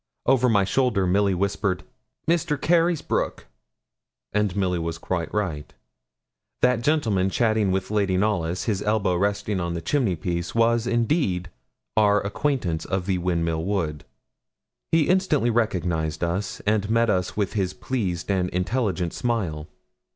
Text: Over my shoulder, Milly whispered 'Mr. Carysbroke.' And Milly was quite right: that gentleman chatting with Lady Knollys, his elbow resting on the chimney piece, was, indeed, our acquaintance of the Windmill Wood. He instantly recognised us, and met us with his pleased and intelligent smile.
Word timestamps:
Over 0.25 0.49
my 0.49 0.63
shoulder, 0.63 1.05
Milly 1.05 1.35
whispered 1.35 1.83
'Mr. 2.27 2.59
Carysbroke.' 2.59 3.45
And 4.33 4.55
Milly 4.55 4.79
was 4.79 4.97
quite 4.97 5.31
right: 5.31 5.71
that 6.61 6.81
gentleman 6.81 7.29
chatting 7.29 7.69
with 7.71 7.91
Lady 7.91 8.17
Knollys, 8.17 8.63
his 8.63 8.81
elbow 8.81 9.15
resting 9.15 9.59
on 9.59 9.75
the 9.75 9.79
chimney 9.79 10.15
piece, 10.15 10.55
was, 10.55 10.87
indeed, 10.87 11.51
our 11.95 12.19
acquaintance 12.25 12.83
of 12.83 13.05
the 13.05 13.19
Windmill 13.19 13.63
Wood. 13.63 14.03
He 14.91 15.07
instantly 15.07 15.51
recognised 15.51 16.23
us, 16.23 16.61
and 16.61 16.89
met 16.89 17.11
us 17.11 17.37
with 17.37 17.53
his 17.53 17.75
pleased 17.75 18.31
and 18.31 18.49
intelligent 18.49 19.13
smile. 19.13 19.67